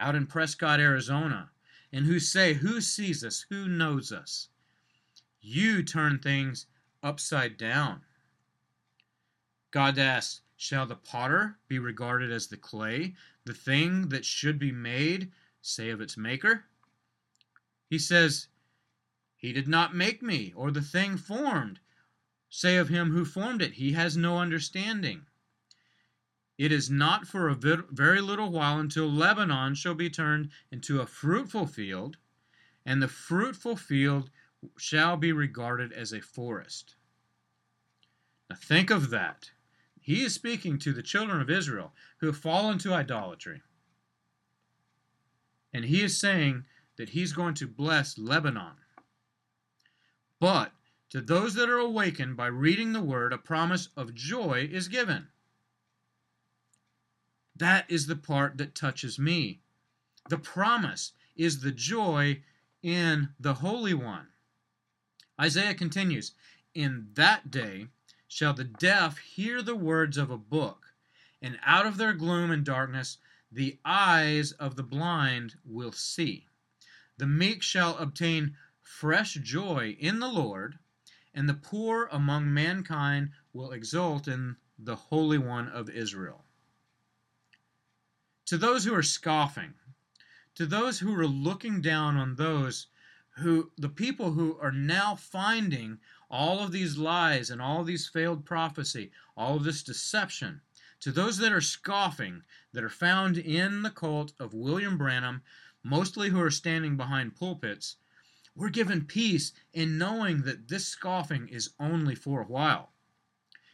out 0.00 0.16
in 0.16 0.26
Prescott, 0.26 0.80
Arizona, 0.80 1.52
and 1.94 2.06
who 2.06 2.18
say, 2.18 2.54
Who 2.54 2.80
sees 2.80 3.22
us? 3.22 3.46
Who 3.50 3.68
knows 3.68 4.10
us? 4.10 4.48
You 5.40 5.84
turn 5.84 6.18
things 6.18 6.66
upside 7.04 7.56
down. 7.56 8.00
God 9.70 9.96
asks, 9.96 10.40
Shall 10.56 10.86
the 10.86 10.96
potter 10.96 11.56
be 11.68 11.78
regarded 11.78 12.32
as 12.32 12.48
the 12.48 12.56
clay, 12.56 13.14
the 13.44 13.54
thing 13.54 14.08
that 14.08 14.24
should 14.24 14.58
be 14.58 14.72
made, 14.72 15.30
say 15.62 15.90
of 15.90 16.00
its 16.00 16.16
maker? 16.16 16.64
He 17.88 18.00
says, 18.00 18.48
He 19.36 19.52
did 19.52 19.68
not 19.68 19.94
make 19.94 20.20
me, 20.20 20.52
or 20.56 20.72
the 20.72 20.82
thing 20.82 21.16
formed. 21.16 21.78
Say 22.48 22.76
of 22.76 22.88
him 22.88 23.12
who 23.12 23.24
formed 23.24 23.62
it, 23.62 23.74
He 23.74 23.92
has 23.92 24.16
no 24.16 24.38
understanding. 24.38 25.26
It 26.56 26.70
is 26.70 26.88
not 26.88 27.26
for 27.26 27.48
a 27.48 27.54
very 27.54 28.20
little 28.20 28.50
while 28.50 28.78
until 28.78 29.10
Lebanon 29.10 29.74
shall 29.74 29.94
be 29.94 30.08
turned 30.08 30.50
into 30.70 31.00
a 31.00 31.06
fruitful 31.06 31.66
field, 31.66 32.16
and 32.86 33.02
the 33.02 33.08
fruitful 33.08 33.76
field 33.76 34.30
shall 34.76 35.16
be 35.16 35.32
regarded 35.32 35.92
as 35.92 36.12
a 36.12 36.20
forest. 36.20 36.94
Now 38.48 38.56
think 38.56 38.90
of 38.90 39.10
that. 39.10 39.50
He 40.00 40.22
is 40.22 40.34
speaking 40.34 40.78
to 40.80 40.92
the 40.92 41.02
children 41.02 41.40
of 41.40 41.50
Israel 41.50 41.92
who 42.18 42.26
have 42.26 42.36
fallen 42.36 42.78
to 42.78 42.92
idolatry. 42.92 43.62
And 45.72 45.86
he 45.86 46.02
is 46.02 46.20
saying 46.20 46.66
that 46.96 47.10
he's 47.10 47.32
going 47.32 47.54
to 47.54 47.66
bless 47.66 48.16
Lebanon. 48.16 48.76
But 50.38 50.72
to 51.10 51.20
those 51.20 51.54
that 51.54 51.68
are 51.68 51.78
awakened 51.78 52.36
by 52.36 52.46
reading 52.46 52.92
the 52.92 53.02
word, 53.02 53.32
a 53.32 53.38
promise 53.38 53.88
of 53.96 54.14
joy 54.14 54.68
is 54.70 54.88
given. 54.88 55.28
That 57.56 57.88
is 57.88 58.06
the 58.06 58.16
part 58.16 58.58
that 58.58 58.74
touches 58.74 59.18
me. 59.18 59.60
The 60.28 60.38
promise 60.38 61.12
is 61.36 61.60
the 61.60 61.70
joy 61.70 62.42
in 62.82 63.30
the 63.38 63.54
Holy 63.54 63.94
One. 63.94 64.28
Isaiah 65.40 65.74
continues 65.74 66.32
In 66.74 67.08
that 67.14 67.50
day 67.50 67.88
shall 68.26 68.54
the 68.54 68.64
deaf 68.64 69.18
hear 69.18 69.62
the 69.62 69.76
words 69.76 70.16
of 70.16 70.30
a 70.30 70.38
book, 70.38 70.94
and 71.40 71.58
out 71.64 71.86
of 71.86 71.96
their 71.96 72.12
gloom 72.12 72.50
and 72.50 72.64
darkness 72.64 73.18
the 73.50 73.78
eyes 73.84 74.50
of 74.52 74.74
the 74.74 74.82
blind 74.82 75.54
will 75.64 75.92
see. 75.92 76.48
The 77.18 77.26
meek 77.26 77.62
shall 77.62 77.96
obtain 77.98 78.56
fresh 78.82 79.34
joy 79.34 79.96
in 80.00 80.18
the 80.18 80.28
Lord, 80.28 80.78
and 81.32 81.48
the 81.48 81.54
poor 81.54 82.08
among 82.10 82.52
mankind 82.52 83.30
will 83.52 83.70
exult 83.70 84.26
in 84.26 84.56
the 84.78 84.96
Holy 84.96 85.38
One 85.38 85.68
of 85.68 85.88
Israel. 85.88 86.43
To 88.46 88.58
those 88.58 88.84
who 88.84 88.94
are 88.94 89.02
scoffing, 89.02 89.74
to 90.54 90.66
those 90.66 90.98
who 90.98 91.14
are 91.18 91.26
looking 91.26 91.80
down 91.80 92.16
on 92.16 92.36
those 92.36 92.88
who, 93.38 93.72
the 93.76 93.88
people 93.88 94.32
who 94.32 94.58
are 94.60 94.70
now 94.70 95.16
finding 95.16 95.98
all 96.30 96.60
of 96.60 96.70
these 96.70 96.96
lies 96.96 97.50
and 97.50 97.60
all 97.60 97.80
of 97.80 97.86
these 97.86 98.06
failed 98.06 98.44
prophecy, 98.44 99.10
all 99.36 99.56
of 99.56 99.64
this 99.64 99.82
deception, 99.82 100.60
to 101.00 101.10
those 101.10 101.38
that 101.38 101.52
are 101.52 101.60
scoffing, 101.60 102.42
that 102.72 102.84
are 102.84 102.90
found 102.90 103.38
in 103.38 103.82
the 103.82 103.90
cult 103.90 104.32
of 104.38 104.54
William 104.54 104.96
Branham, 104.96 105.42
mostly 105.82 106.30
who 106.30 106.40
are 106.40 106.50
standing 106.50 106.96
behind 106.96 107.36
pulpits, 107.36 107.96
we're 108.54 108.68
given 108.68 109.04
peace 109.04 109.52
in 109.72 109.98
knowing 109.98 110.42
that 110.42 110.68
this 110.68 110.86
scoffing 110.86 111.48
is 111.48 111.70
only 111.80 112.14
for 112.14 112.42
a 112.42 112.46
while. 112.46 112.92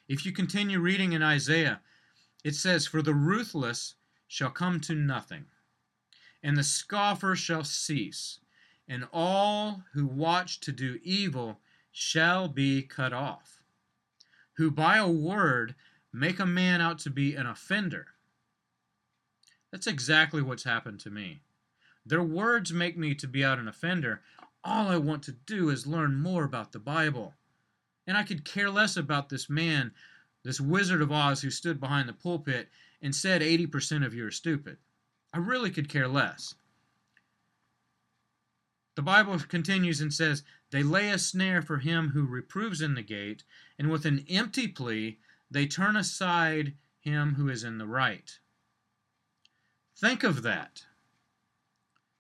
If 0.09 0.25
you 0.25 0.33
continue 0.33 0.81
reading 0.81 1.13
in 1.13 1.23
Isaiah, 1.23 1.81
it 2.43 2.55
says, 2.55 2.87
For 2.87 3.03
the 3.03 3.15
ruthless 3.15 3.95
shall 4.33 4.49
come 4.49 4.79
to 4.79 4.95
nothing, 4.95 5.45
and 6.41 6.57
the 6.57 6.63
scoffer 6.63 7.35
shall 7.35 7.65
cease, 7.65 8.39
and 8.87 9.09
all 9.13 9.83
who 9.93 10.07
watch 10.07 10.61
to 10.61 10.71
do 10.71 11.01
evil 11.03 11.59
shall 11.91 12.47
be 12.47 12.81
cut 12.81 13.13
off, 13.13 13.61
who 14.53 14.71
by 14.71 14.99
a 14.99 15.09
word 15.09 15.75
make 16.13 16.39
a 16.39 16.47
man 16.47 16.81
out 16.81 16.97
to 16.97 17.11
be 17.11 17.35
an 17.35 17.45
offender. 17.45 18.07
That's 19.73 19.89
exactly 19.89 20.43
what's 20.43 20.63
happened 20.63 21.01
to 21.01 21.11
me. 21.11 21.41
Their 22.07 22.23
words 22.23 22.73
make 22.73 22.97
me 22.97 23.17
to 23.17 23.27
be 23.27 23.45
out 23.45 23.59
an 23.59 23.67
offender. 23.67 24.23
All 24.63 24.87
I 24.87 24.97
want 24.97 25.25
to 25.25 25.33
do 25.33 25.71
is 25.71 25.89
learn 25.89 26.15
more 26.15 26.45
about 26.45 26.71
the 26.71 26.79
Bible. 26.79 27.35
And 28.07 28.17
I 28.17 28.23
could 28.23 28.45
care 28.45 28.71
less 28.71 28.97
about 28.97 29.29
this 29.29 29.51
man, 29.51 29.91
this 30.45 30.61
Wizard 30.61 31.03
of 31.03 31.11
Oz 31.11 31.43
who 31.43 31.51
stood 31.51 31.81
behind 31.81 32.09
the 32.09 32.13
pulpit 32.13 32.69
and 33.03 33.15
said 33.15 33.43
80% 33.43 34.05
of 34.05 34.15
you 34.15 34.27
are 34.27 34.31
stupid. 34.31 34.79
I 35.33 35.39
really 35.39 35.71
could 35.71 35.89
care 35.89 36.09
less. 36.09 36.55
The 38.97 39.03
Bible 39.03 39.39
continues 39.39 40.01
and 40.01 40.13
says, 40.13 40.43
They 40.71 40.83
lay 40.83 41.11
a 41.11 41.19
snare 41.19 41.63
for 41.63 41.79
him 41.79 42.11
who 42.11 42.27
reproves 42.27 42.83
in 42.83 42.95
the 42.95 43.03
gate, 43.03 43.45
and 43.79 43.91
with 43.91 44.05
an 44.05 44.25
empty 44.29 44.69
plea 44.69 45.19
they 45.51 45.67
turn 45.67 45.97
aside 45.97 46.75
him 47.01 47.35
who 47.35 47.49
is 47.49 47.65
in 47.65 47.79
the 47.79 47.87
right. 47.87 48.39
Think 49.97 50.23
of 50.23 50.43
that. 50.43 50.85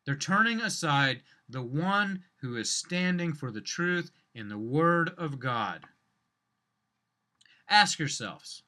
They're 0.04 0.16
turning 0.16 0.60
aside 0.60 1.22
the 1.48 1.62
one 1.62 2.24
who 2.40 2.56
is 2.56 2.70
standing 2.70 3.32
for 3.32 3.50
the 3.50 3.60
truth 3.60 4.10
in 4.34 4.48
the 4.48 4.58
Word 4.58 5.10
of 5.18 5.38
God. 5.38 5.84
Ask 7.68 7.98
yourselves 7.98 8.62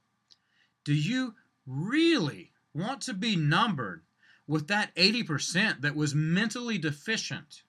do 0.85 0.95
you 0.95 1.35
really 1.67 2.53
want 2.75 3.01
to 3.03 3.15
be 3.15 3.37
numbered 3.37 4.03
with 4.47 4.69
that 4.69 4.95
80% 4.97 5.81
that 5.81 5.95
was 5.95 6.15
mentally 6.15 6.79
deficient? 6.79 7.63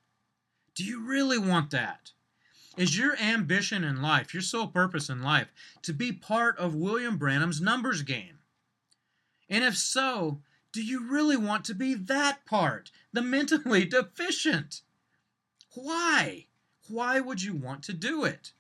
Do 0.76 0.84
you 0.84 1.06
really 1.06 1.38
want 1.38 1.72
that? 1.72 2.12
Is 2.76 2.98
your 2.98 3.16
ambition 3.18 3.84
in 3.84 4.02
life, 4.02 4.34
your 4.34 4.42
sole 4.42 4.68
purpose 4.68 5.10
in 5.10 5.22
life, 5.22 5.48
to 5.84 5.94
be 5.94 6.12
part 6.12 6.58
of 6.58 6.74
William 6.74 7.18
Branham's 7.18 7.62
numbers 7.62 8.02
game? 8.02 8.40
And 9.48 9.64
if 9.64 9.78
so, 9.78 10.42
do 10.72 10.84
you 10.84 11.08
really 11.08 11.38
want 11.38 11.66
to 11.66 11.76
be 11.76 11.94
that 11.94 12.46
part, 12.46 12.90
the 13.12 13.22
mentally 13.22 13.86
deficient? 14.00 14.82
Why? 15.76 16.48
Why 16.88 17.20
would 17.20 17.44
you 17.44 17.54
want 17.54 17.84
to 17.84 17.94
do 17.94 18.26
it? 18.26 18.54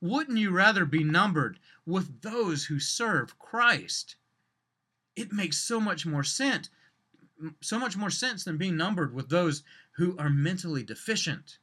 Wouldn't 0.00 0.38
you 0.38 0.50
rather 0.50 0.84
be 0.84 1.02
numbered 1.02 1.58
with 1.88 2.20
those 2.20 2.66
who 2.66 2.78
serve 2.78 3.38
Christ? 3.38 4.16
It 5.16 5.32
makes 5.32 5.56
so 5.56 5.80
much 5.80 6.04
more 6.04 6.22
sense, 6.22 6.68
so 7.62 7.78
much 7.78 7.96
more 7.96 8.10
sense 8.10 8.44
than 8.44 8.58
being 8.58 8.76
numbered 8.76 9.14
with 9.14 9.30
those 9.30 9.62
who 9.92 10.14
are 10.18 10.28
mentally 10.28 10.82
deficient. 10.82 11.56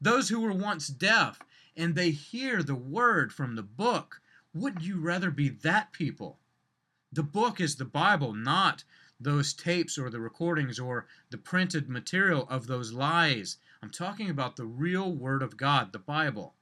Those 0.00 0.28
who 0.28 0.38
were 0.38 0.52
once 0.52 0.86
deaf 0.86 1.40
and 1.76 1.96
they 1.96 2.12
hear 2.12 2.62
the 2.62 2.76
word 2.76 3.32
from 3.32 3.56
the 3.56 3.62
book. 3.62 4.20
Wouldn't 4.54 4.84
you 4.84 5.00
rather 5.00 5.32
be 5.32 5.48
that 5.48 5.92
people? 5.92 6.38
The 7.12 7.24
book 7.24 7.60
is 7.60 7.74
the 7.74 7.84
Bible, 7.84 8.32
not 8.32 8.84
those 9.18 9.52
tapes 9.52 9.98
or 9.98 10.10
the 10.10 10.20
recordings 10.20 10.78
or 10.78 11.08
the 11.30 11.38
printed 11.38 11.88
material 11.88 12.46
of 12.48 12.68
those 12.68 12.92
lies. 12.92 13.56
I'm 13.82 13.90
talking 13.90 14.30
about 14.30 14.54
the 14.54 14.66
real 14.66 15.12
Word 15.12 15.42
of 15.42 15.56
God, 15.56 15.92
the 15.92 15.98
Bible. 15.98 16.54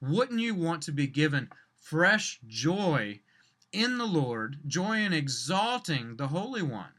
Wouldn't 0.00 0.40
you 0.40 0.54
want 0.54 0.82
to 0.84 0.92
be 0.92 1.06
given 1.06 1.50
fresh 1.80 2.40
joy 2.46 3.20
in 3.72 3.98
the 3.98 4.06
Lord, 4.06 4.58
joy 4.66 4.98
in 4.98 5.12
exalting 5.12 6.16
the 6.16 6.28
Holy 6.28 6.62
One? 6.62 6.92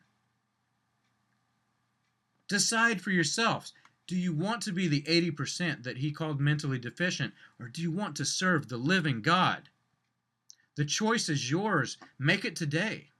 Decide 2.47 3.01
for 3.01 3.11
yourselves. 3.11 3.73
Do 4.07 4.17
you 4.17 4.33
want 4.33 4.61
to 4.63 4.73
be 4.73 4.87
the 4.89 5.03
80% 5.03 5.83
that 5.83 5.99
he 5.99 6.11
called 6.11 6.41
mentally 6.41 6.79
deficient, 6.79 7.33
or 7.59 7.69
do 7.69 7.81
you 7.81 7.91
want 7.91 8.17
to 8.17 8.25
serve 8.25 8.67
the 8.67 8.77
living 8.77 9.21
God? 9.21 9.69
The 10.75 10.83
choice 10.83 11.29
is 11.29 11.49
yours. 11.49 11.97
Make 12.19 12.43
it 12.43 12.55
today. 12.55 13.10